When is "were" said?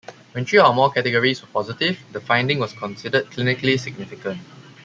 1.43-1.47